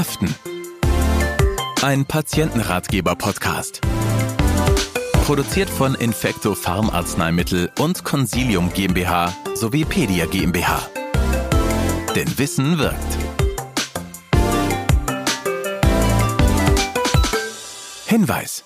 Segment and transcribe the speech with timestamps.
[0.00, 0.34] Aften.
[1.82, 3.82] Ein Patientenratgeber-Podcast.
[5.26, 10.88] Produziert von Infecto Pharmarzneimittel und Consilium GmbH sowie Pedia GmbH.
[12.16, 13.18] Denn Wissen wirkt.
[18.06, 18.64] Hinweis.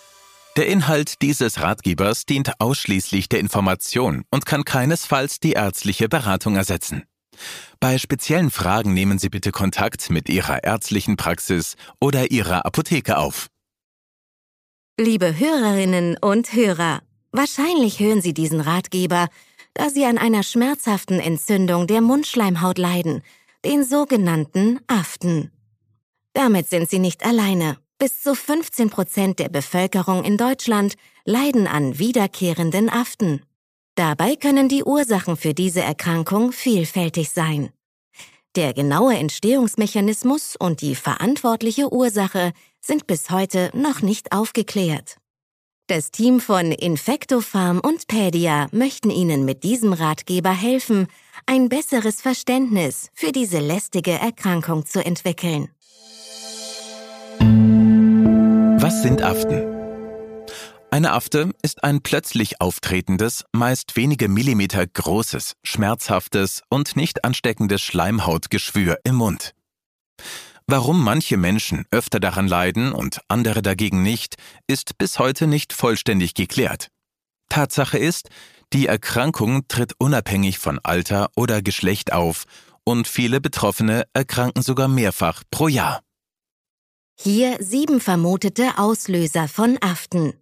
[0.57, 7.03] Der Inhalt dieses Ratgebers dient ausschließlich der Information und kann keinesfalls die ärztliche Beratung ersetzen.
[7.81, 13.49] Bei speziellen Fragen nehmen Sie bitte Kontakt mit Ihrer ärztlichen Praxis oder Ihrer Apotheke auf.
[14.99, 17.03] Liebe Hörerinnen und Hörer,
[17.33, 19.29] wahrscheinlich hören Sie diesen Ratgeber,
[19.75, 23.23] da Sie an einer schmerzhaften Entzündung der Mundschleimhaut leiden,
[23.65, 25.51] den sogenannten Aften.
[26.33, 27.77] Damit sind Sie nicht alleine.
[27.99, 33.43] Bis zu 15 Prozent der Bevölkerung in Deutschland leiden an wiederkehrenden Aften.
[33.97, 37.71] Dabei können die Ursachen für diese Erkrankung vielfältig sein.
[38.57, 45.17] Der genaue Entstehungsmechanismus und die verantwortliche Ursache sind bis heute noch nicht aufgeklärt.
[45.87, 51.09] Das Team von Infectopharm und Pedia möchten Ihnen mit diesem Ratgeber helfen,
[51.47, 55.69] ein besseres Verständnis für diese lästige Erkrankung zu entwickeln.
[58.81, 59.74] Was sind Aften?
[60.95, 69.01] Eine Afte ist ein plötzlich auftretendes, meist wenige Millimeter großes, schmerzhaftes und nicht ansteckendes Schleimhautgeschwür
[69.03, 69.57] im Mund.
[70.69, 74.37] Warum manche Menschen öfter daran leiden und andere dagegen nicht,
[74.69, 76.91] ist bis heute nicht vollständig geklärt.
[77.49, 78.29] Tatsache ist,
[78.73, 82.45] die Erkrankung tritt unabhängig von Alter oder Geschlecht auf
[82.85, 86.03] und viele Betroffene erkranken sogar mehrfach pro Jahr.
[87.19, 90.35] Hier sieben vermutete Auslöser von Aften.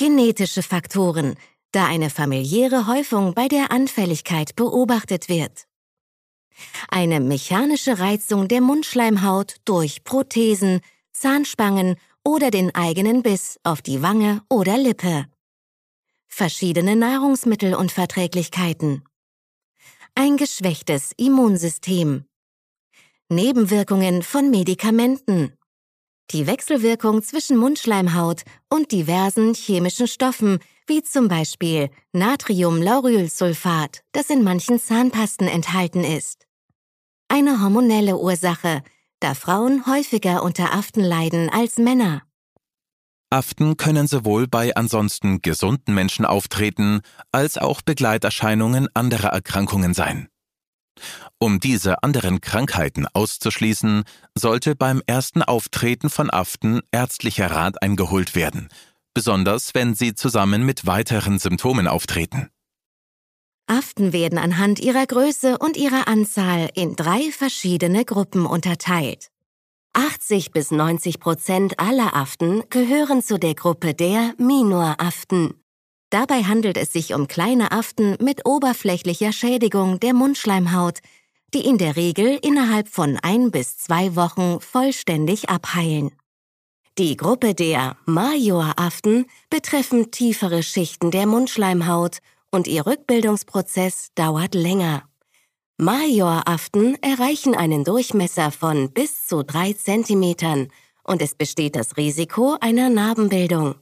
[0.00, 1.36] Genetische Faktoren,
[1.72, 5.66] da eine familiäre Häufung bei der Anfälligkeit beobachtet wird.
[6.88, 10.80] Eine mechanische Reizung der Mundschleimhaut durch Prothesen,
[11.12, 15.26] Zahnspangen oder den eigenen Biss auf die Wange oder Lippe.
[16.28, 19.04] Verschiedene Nahrungsmittelunverträglichkeiten.
[20.14, 22.24] Ein geschwächtes Immunsystem.
[23.28, 25.52] Nebenwirkungen von Medikamenten
[26.30, 34.78] die Wechselwirkung zwischen Mundschleimhaut und diversen chemischen Stoffen, wie zum Beispiel Natriumlaurylsulfat, das in manchen
[34.80, 36.46] Zahnpasten enthalten ist.
[37.28, 38.82] Eine hormonelle Ursache,
[39.20, 42.22] da Frauen häufiger unter Aften leiden als Männer.
[43.30, 50.28] Aften können sowohl bei ansonsten gesunden Menschen auftreten, als auch Begleiterscheinungen anderer Erkrankungen sein.
[51.42, 58.68] Um diese anderen Krankheiten auszuschließen, sollte beim ersten Auftreten von Aften ärztlicher Rat eingeholt werden,
[59.14, 62.50] besonders wenn sie zusammen mit weiteren Symptomen auftreten.
[63.66, 69.30] Aften werden anhand ihrer Größe und ihrer Anzahl in drei verschiedene Gruppen unterteilt.
[69.94, 75.54] 80 bis 90 Prozent aller Aften gehören zu der Gruppe der Minor-Aften.
[76.10, 80.98] Dabei handelt es sich um kleine Aften mit oberflächlicher Schädigung der Mundschleimhaut,
[81.54, 86.12] die in der Regel innerhalb von ein bis zwei Wochen vollständig abheilen.
[86.98, 92.18] Die Gruppe der Majoraften betreffen tiefere Schichten der Mundschleimhaut
[92.50, 95.04] und ihr Rückbildungsprozess dauert länger.
[95.78, 100.68] Majoraften erreichen einen Durchmesser von bis zu drei Zentimetern
[101.04, 103.76] und es besteht das Risiko einer Narbenbildung.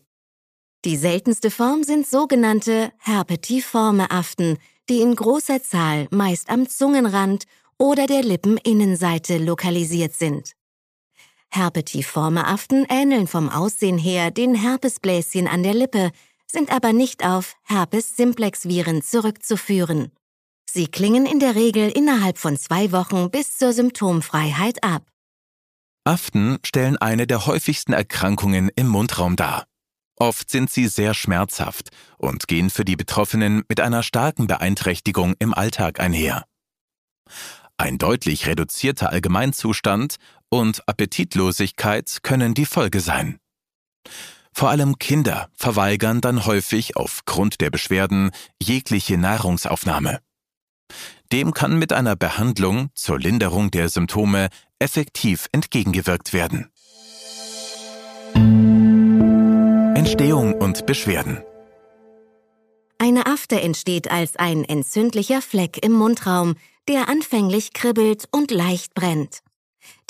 [0.84, 4.58] Die seltenste Form sind sogenannte herpetiforme Aften,
[4.88, 7.46] die in großer Zahl meist am Zungenrand
[7.78, 10.53] oder der Lippeninnenseite lokalisiert sind.
[11.50, 16.11] Herpetiforme Aften ähneln vom Aussehen her den Herpesbläschen an der Lippe,
[16.50, 20.12] sind aber nicht auf Herpes simplex Viren zurückzuführen.
[20.71, 25.03] Sie klingen in der Regel innerhalb von zwei Wochen bis zur Symptomfreiheit ab.
[26.05, 29.66] Aften stellen eine der häufigsten Erkrankungen im Mundraum dar.
[30.16, 35.54] Oft sind sie sehr schmerzhaft und gehen für die Betroffenen mit einer starken Beeinträchtigung im
[35.54, 36.45] Alltag einher.
[37.78, 40.16] Ein deutlich reduzierter Allgemeinzustand
[40.48, 43.39] und Appetitlosigkeit können die Folge sein.
[44.53, 50.19] Vor allem Kinder verweigern dann häufig aufgrund der Beschwerden jegliche Nahrungsaufnahme.
[51.30, 54.48] Dem kann mit einer Behandlung zur Linderung der Symptome
[54.81, 56.72] effektiv entgegengewirkt werden.
[59.95, 61.42] Entstehung und Beschwerden.
[62.98, 66.57] Eine Afte entsteht als ein entzündlicher Fleck im Mundraum,
[66.88, 69.40] der anfänglich kribbelt und leicht brennt.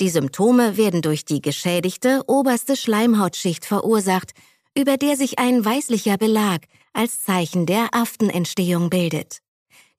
[0.01, 4.31] Die Symptome werden durch die geschädigte oberste Schleimhautschicht verursacht,
[4.77, 9.39] über der sich ein weißlicher Belag als Zeichen der Aftenentstehung bildet.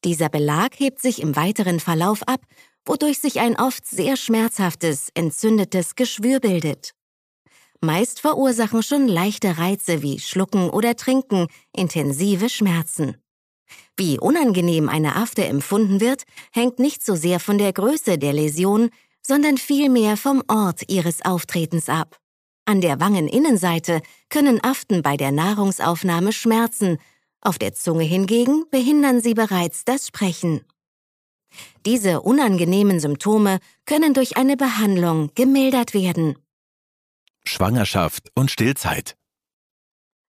[0.05, 2.41] Dieser Belag hebt sich im weiteren Verlauf ab
[2.85, 6.93] wodurch sich ein oft sehr schmerzhaftes, entzündetes Geschwür bildet.
[7.81, 13.17] Meist verursachen schon leichte Reize wie Schlucken oder Trinken intensive Schmerzen.
[13.97, 18.91] Wie unangenehm eine Afte empfunden wird, hängt nicht so sehr von der Größe der Läsion,
[19.23, 22.19] sondern vielmehr vom Ort ihres Auftretens ab.
[22.65, 26.99] An der Wangeninnenseite können Aften bei der Nahrungsaufnahme schmerzen,
[27.43, 30.61] auf der Zunge hingegen behindern sie bereits das Sprechen.
[31.87, 36.37] Diese unangenehmen Symptome können durch eine Behandlung gemildert werden.
[37.45, 39.17] Schwangerschaft und Stillzeit.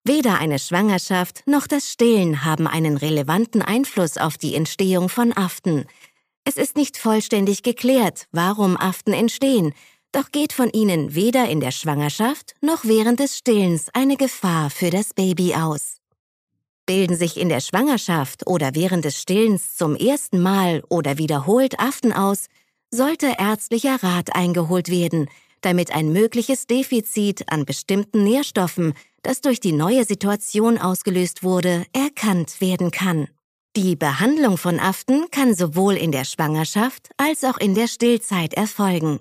[0.04, 5.84] Weder eine Schwangerschaft noch das Stillen haben einen relevanten Einfluss auf die Entstehung von Aften.
[6.44, 9.74] Es ist nicht vollständig geklärt, warum Aften entstehen,
[10.12, 14.88] doch geht von ihnen weder in der Schwangerschaft noch während des Stillens eine Gefahr für
[14.88, 15.98] das Baby aus.
[16.86, 22.12] Bilden sich in der Schwangerschaft oder während des Stillens zum ersten Mal oder wiederholt Aften
[22.12, 22.46] aus,
[22.90, 25.28] sollte ärztlicher Rat eingeholt werden,
[25.60, 32.60] damit ein mögliches Defizit an bestimmten Nährstoffen, das durch die neue Situation ausgelöst wurde, erkannt
[32.60, 33.28] werden kann.
[33.76, 39.20] Die Behandlung von Aften kann sowohl in der Schwangerschaft als auch in der Stillzeit erfolgen.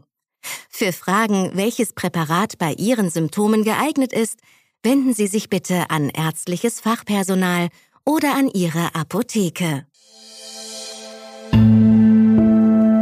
[0.69, 4.39] Für Fragen, welches Präparat bei Ihren Symptomen geeignet ist,
[4.81, 7.69] wenden Sie sich bitte an ärztliches Fachpersonal
[8.05, 9.85] oder an Ihre Apotheke.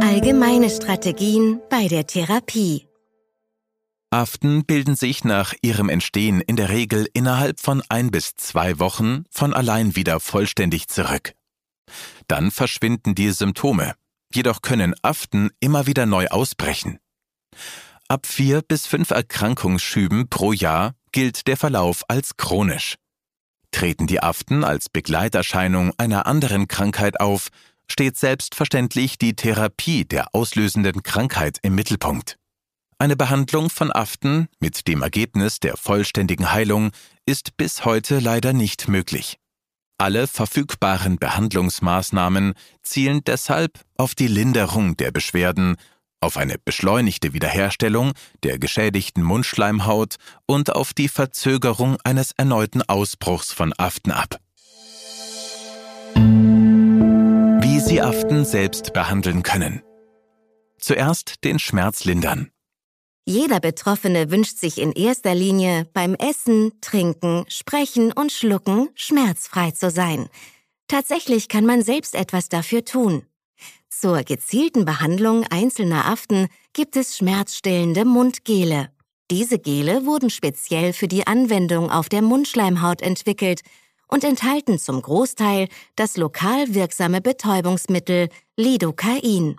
[0.02, 2.87] Allgemeine Strategien bei der Therapie
[4.10, 9.24] Aften bilden sich nach ihrem Entstehen in der Regel innerhalb von ein bis zwei Wochen
[9.30, 11.34] von allein wieder vollständig zurück.
[12.26, 13.94] Dann verschwinden die Symptome,
[14.32, 16.98] jedoch können Aften immer wieder neu ausbrechen.
[18.08, 22.96] Ab vier bis fünf Erkrankungsschüben pro Jahr gilt der Verlauf als chronisch.
[23.72, 27.48] Treten die Aften als Begleiterscheinung einer anderen Krankheit auf,
[27.90, 32.38] steht selbstverständlich die Therapie der auslösenden Krankheit im Mittelpunkt.
[33.00, 36.90] Eine Behandlung von Aften mit dem Ergebnis der vollständigen Heilung
[37.26, 39.38] ist bis heute leider nicht möglich.
[39.98, 45.76] Alle verfügbaren Behandlungsmaßnahmen zielen deshalb auf die Linderung der Beschwerden
[46.20, 50.16] auf eine beschleunigte Wiederherstellung der geschädigten Mundschleimhaut
[50.46, 54.40] und auf die Verzögerung eines erneuten Ausbruchs von Aften ab.
[57.62, 59.82] Wie Sie Aften selbst behandeln können.
[60.80, 62.50] Zuerst den Schmerz lindern.
[63.28, 69.90] Jeder Betroffene wünscht sich in erster Linie beim Essen, Trinken, Sprechen und Schlucken schmerzfrei zu
[69.90, 70.30] sein.
[70.88, 73.26] Tatsächlich kann man selbst etwas dafür tun.
[73.90, 78.88] Zur gezielten Behandlung einzelner Aften gibt es schmerzstillende Mundgele.
[79.30, 83.60] Diese Gele wurden speziell für die Anwendung auf der Mundschleimhaut entwickelt
[84.06, 89.56] und enthalten zum Großteil das lokal wirksame Betäubungsmittel Lidocain.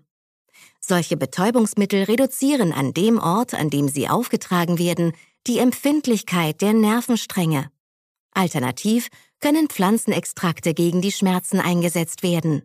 [0.79, 5.13] Solche Betäubungsmittel reduzieren an dem Ort, an dem sie aufgetragen werden,
[5.47, 7.71] die Empfindlichkeit der Nervenstränge.
[8.31, 9.09] Alternativ
[9.39, 12.63] können Pflanzenextrakte gegen die Schmerzen eingesetzt werden.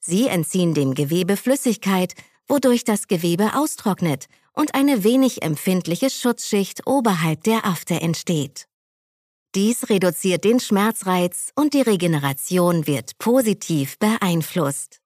[0.00, 2.14] Sie entziehen dem Gewebe Flüssigkeit,
[2.48, 8.66] wodurch das Gewebe austrocknet und eine wenig empfindliche Schutzschicht oberhalb der Afte entsteht.
[9.54, 14.99] Dies reduziert den Schmerzreiz und die Regeneration wird positiv beeinflusst.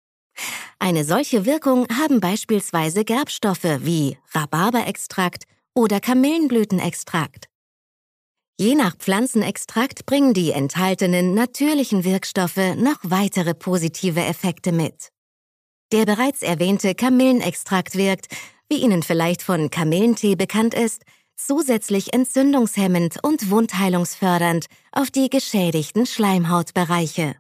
[0.79, 7.47] Eine solche Wirkung haben beispielsweise Gerbstoffe wie Rhabarberextrakt oder Kamillenblütenextrakt.
[8.57, 15.09] Je nach Pflanzenextrakt bringen die enthaltenen natürlichen Wirkstoffe noch weitere positive Effekte mit.
[15.91, 18.27] Der bereits erwähnte Kamillenextrakt wirkt,
[18.69, 21.03] wie Ihnen vielleicht von Kamillentee bekannt ist,
[21.37, 27.35] zusätzlich entzündungshemmend und wundheilungsfördernd auf die geschädigten Schleimhautbereiche.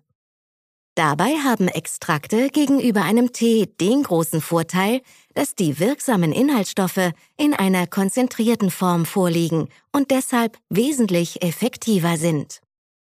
[0.96, 5.00] Dabei haben Extrakte gegenüber einem Tee den großen Vorteil,
[5.34, 12.60] dass die wirksamen Inhaltsstoffe in einer konzentrierten Form vorliegen und deshalb wesentlich effektiver sind.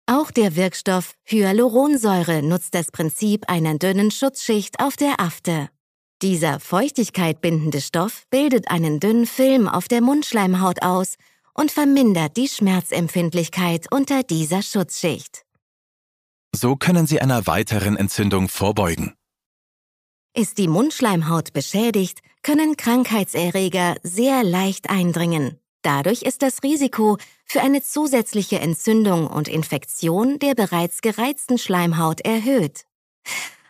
[0.06, 5.68] Auch der Wirkstoff Hyaluronsäure nutzt das Prinzip einer dünnen Schutzschicht auf der Afte.
[6.22, 11.14] Dieser Feuchtigkeit bindende Stoff bildet einen dünnen Film auf der Mundschleimhaut aus
[11.54, 15.45] und vermindert die Schmerzempfindlichkeit unter dieser Schutzschicht.
[16.54, 19.14] So können Sie einer weiteren Entzündung vorbeugen.
[20.34, 25.58] Ist die Mundschleimhaut beschädigt, können Krankheitserreger sehr leicht eindringen.
[25.82, 32.86] Dadurch ist das Risiko für eine zusätzliche Entzündung und Infektion der bereits gereizten Schleimhaut erhöht.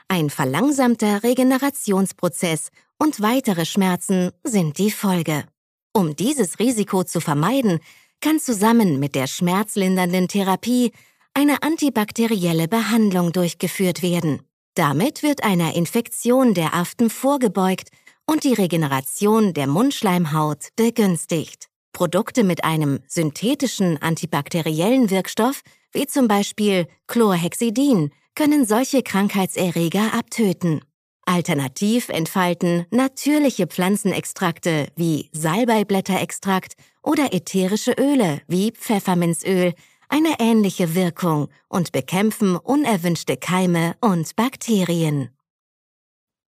[0.09, 5.45] Ein verlangsamter Regenerationsprozess und weitere Schmerzen sind die Folge.
[5.93, 7.81] Um dieses Risiko zu vermeiden,
[8.21, 10.93] kann zusammen mit der schmerzlindernden Therapie
[11.37, 14.41] eine antibakterielle Behandlung durchgeführt werden.
[14.75, 17.91] Damit wird einer Infektion der Aften vorgebeugt
[18.25, 21.67] und die Regeneration der Mundschleimhaut begünstigt.
[21.93, 25.61] Produkte mit einem synthetischen antibakteriellen Wirkstoff,
[25.93, 30.81] wie zum Beispiel Chlorhexidin, können solche Krankheitserreger abtöten.
[31.27, 39.75] Alternativ entfalten natürliche Pflanzenextrakte wie Salbeiblätterextrakt oder ätherische Öle wie Pfefferminzöl
[40.09, 45.31] eine ähnliche Wirkung und bekämpfen unerwünschte Keime und Bakterien.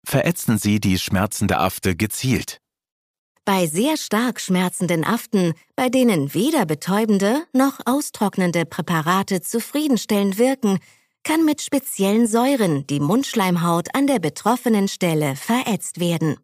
[0.04, 2.60] Verätzen Sie die schmerzende Afte gezielt.
[3.44, 10.80] Bei sehr stark schmerzenden Aften, bei denen weder betäubende noch austrocknende Präparate zufriedenstellend wirken,
[11.22, 16.36] kann mit speziellen Säuren die Mundschleimhaut an der betroffenen Stelle verätzt werden.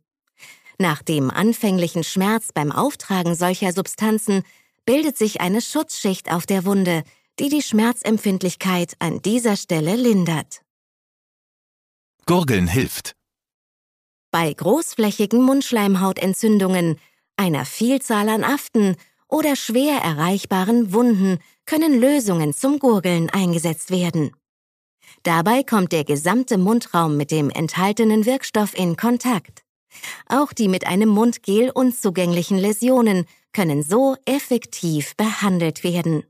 [0.78, 4.42] Nach dem anfänglichen Schmerz beim Auftragen solcher Substanzen
[4.84, 7.02] bildet sich eine Schutzschicht auf der Wunde,
[7.38, 10.62] die die Schmerzempfindlichkeit an dieser Stelle lindert.
[12.26, 13.14] Gurgeln hilft.
[14.30, 16.98] Bei großflächigen Mundschleimhautentzündungen,
[17.36, 18.96] einer Vielzahl an Aften
[19.28, 24.34] oder schwer erreichbaren Wunden können Lösungen zum Gurgeln eingesetzt werden.
[25.22, 29.62] Dabei kommt der gesamte Mundraum mit dem enthaltenen Wirkstoff in Kontakt.
[30.26, 36.24] Auch die mit einem Mundgel unzugänglichen Läsionen können so effektiv behandelt werden.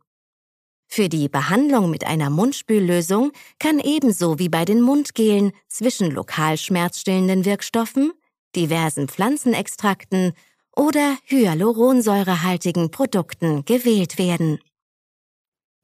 [0.88, 7.46] Für die Behandlung mit einer Mundspüllösung kann ebenso wie bei den Mundgelen zwischen lokal schmerzstillenden
[7.46, 8.12] Wirkstoffen,
[8.54, 10.34] diversen Pflanzenextrakten
[10.76, 14.58] oder hyaluronsäurehaltigen Produkten gewählt werden.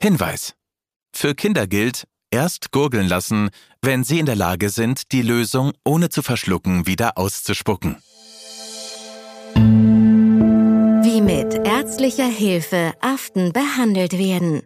[0.02, 0.54] Hinweis.
[1.14, 6.10] Für Kinder gilt, erst gurgeln lassen, wenn sie in der Lage sind, die Lösung ohne
[6.10, 7.96] zu verschlucken wieder auszuspucken.
[11.28, 14.62] Mit ärztlicher Hilfe Aften behandelt werden.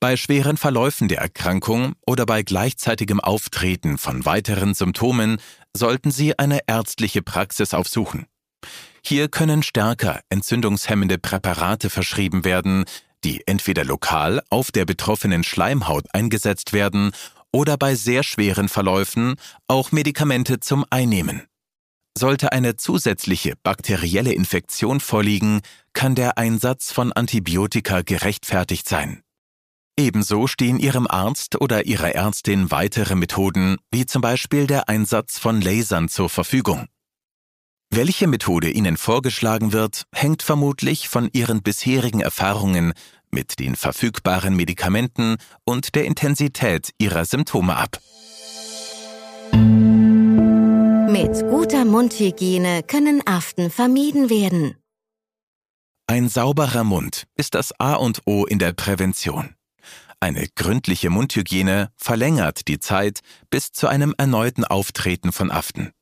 [0.00, 5.38] Bei schweren Verläufen der Erkrankung oder bei gleichzeitigem Auftreten von weiteren Symptomen
[5.74, 8.26] sollten Sie eine ärztliche Praxis aufsuchen.
[9.02, 12.84] Hier können stärker entzündungshemmende Präparate verschrieben werden,
[13.24, 17.12] die entweder lokal auf der betroffenen Schleimhaut eingesetzt werden
[17.50, 19.36] oder bei sehr schweren Verläufen
[19.68, 21.44] auch Medikamente zum Einnehmen.
[22.18, 25.60] Sollte eine zusätzliche bakterielle Infektion vorliegen,
[25.92, 29.20] kann der Einsatz von Antibiotika gerechtfertigt sein.
[29.98, 35.60] Ebenso stehen Ihrem Arzt oder Ihrer Ärztin weitere Methoden, wie zum Beispiel der Einsatz von
[35.60, 36.86] Lasern zur Verfügung.
[37.90, 42.94] Welche Methode Ihnen vorgeschlagen wird, hängt vermutlich von Ihren bisherigen Erfahrungen
[43.30, 48.00] mit den verfügbaren Medikamenten und der Intensität Ihrer Symptome ab.
[51.18, 54.76] Mit guter Mundhygiene können Aften vermieden werden.
[56.06, 59.54] Ein sauberer Mund ist das A und O in der Prävention.
[60.20, 65.92] Eine gründliche Mundhygiene verlängert die Zeit bis zu einem erneuten Auftreten von Aften.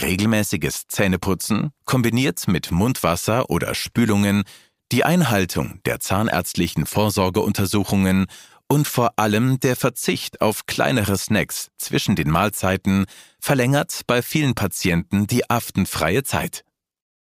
[0.00, 4.44] Regelmäßiges Zähneputzen kombiniert mit Mundwasser oder Spülungen,
[4.92, 8.26] die Einhaltung der zahnärztlichen Vorsorgeuntersuchungen
[8.70, 13.06] und vor allem der Verzicht auf kleinere Snacks zwischen den Mahlzeiten
[13.40, 16.64] verlängert bei vielen Patienten die aftenfreie Zeit.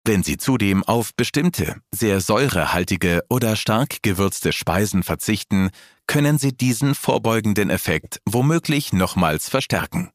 [0.05, 5.71] Wenn Sie zudem auf bestimmte, sehr säurehaltige oder stark gewürzte Speisen verzichten,
[6.07, 10.11] können Sie diesen vorbeugenden Effekt womöglich nochmals verstärken.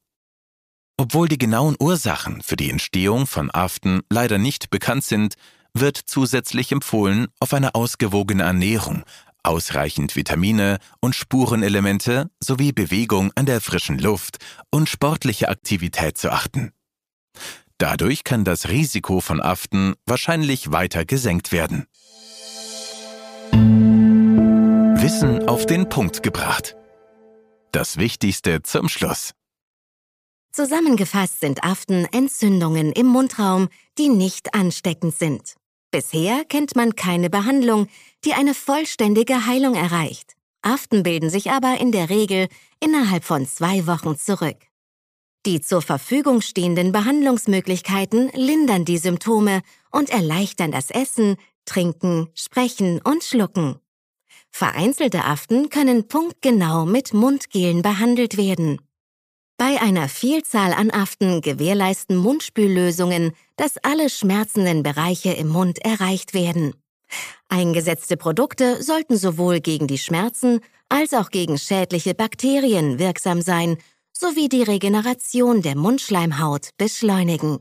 [0.97, 5.35] Obwohl die genauen Ursachen für die Entstehung von Aften leider nicht bekannt sind,
[5.73, 9.03] wird zusätzlich empfohlen, auf eine ausgewogene Ernährung,
[9.47, 14.37] ausreichend Vitamine und Spurenelemente sowie Bewegung an der frischen Luft
[14.69, 16.73] und sportliche Aktivität zu achten.
[17.77, 21.85] Dadurch kann das Risiko von Aften wahrscheinlich weiter gesenkt werden.
[25.01, 26.75] Wissen auf den Punkt gebracht.
[27.71, 29.33] Das Wichtigste zum Schluss.
[30.51, 35.55] Zusammengefasst sind Aften Entzündungen im Mundraum, die nicht ansteckend sind.
[35.91, 37.87] Bisher kennt man keine Behandlung,
[38.27, 40.33] die eine vollständige Heilung erreicht.
[40.61, 42.49] Aften bilden sich aber in der Regel
[42.81, 44.57] innerhalb von zwei Wochen zurück.
[45.45, 53.23] Die zur Verfügung stehenden Behandlungsmöglichkeiten lindern die Symptome und erleichtern das Essen, Trinken, Sprechen und
[53.23, 53.79] Schlucken.
[54.49, 58.81] Vereinzelte Aften können punktgenau mit Mundgelen behandelt werden.
[59.55, 66.73] Bei einer Vielzahl an Aften gewährleisten Mundspüllösungen, dass alle schmerzenden Bereiche im Mund erreicht werden.
[67.49, 70.59] Eingesetzte Produkte sollten sowohl gegen die Schmerzen
[70.89, 73.77] als auch gegen schädliche Bakterien wirksam sein
[74.11, 77.59] sowie die Regeneration der Mundschleimhaut beschleunigen.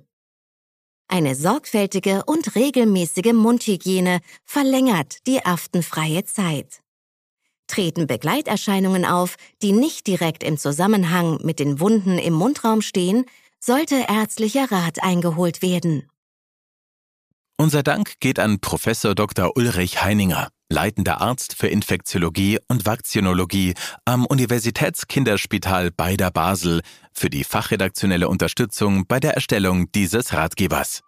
[1.09, 6.81] Eine sorgfältige und regelmäßige Mundhygiene verlängert die aftenfreie Zeit.
[7.69, 13.27] Treten Begleiterscheinungen auf, die nicht direkt im Zusammenhang mit den Wunden im Mundraum stehen,
[13.61, 16.09] sollte ärztlicher Rat eingeholt werden.
[17.59, 19.57] Unser Dank geht an Professor Dr.
[19.57, 23.73] Ulrich Heininger, leitender Arzt für Infektiologie und Vakzinologie
[24.05, 26.83] am Universitätskinderspital Beider Basel,
[27.15, 31.01] für die fachredaktionelle Unterstützung bei der Erstellung dieses Ratgebers.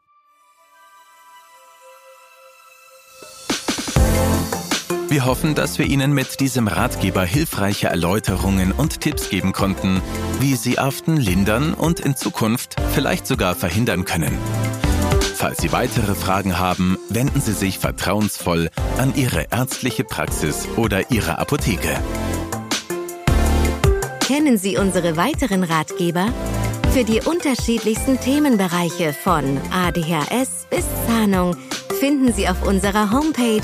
[5.10, 10.00] Wir hoffen, dass wir Ihnen mit diesem Ratgeber hilfreiche Erläuterungen und Tipps geben konnten,
[10.40, 14.38] wie Sie Aften lindern und in Zukunft vielleicht sogar verhindern können.
[15.38, 21.38] Falls Sie weitere Fragen haben, wenden Sie sich vertrauensvoll an Ihre ärztliche Praxis oder Ihre
[21.38, 21.96] Apotheke.
[24.18, 26.26] Kennen Sie unsere weiteren Ratgeber?
[26.92, 31.56] Für die unterschiedlichsten Themenbereiche von ADHS bis Zahnung
[32.00, 33.62] finden Sie auf unserer Homepage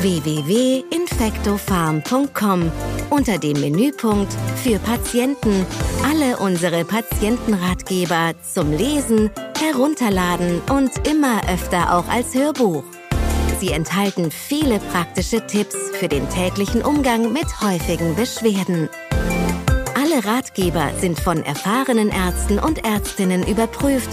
[0.00, 2.72] www.infectofarm.com
[3.10, 4.32] unter dem Menüpunkt
[4.62, 5.66] für Patienten
[6.04, 12.84] alle unsere Patientenratgeber zum Lesen, Herunterladen und immer öfter auch als Hörbuch.
[13.60, 18.88] Sie enthalten viele praktische Tipps für den täglichen Umgang mit häufigen Beschwerden.
[19.94, 24.10] Alle Ratgeber sind von erfahrenen Ärzten und Ärztinnen überprüft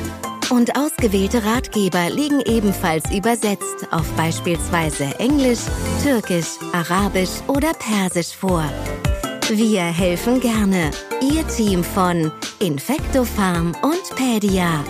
[0.52, 5.62] und ausgewählte Ratgeber liegen ebenfalls übersetzt auf beispielsweise Englisch,
[6.04, 8.64] Türkisch, Arabisch oder Persisch vor.
[9.50, 10.92] Wir helfen gerne.
[11.22, 14.84] Ihr Team von Infectofarm und Pedia.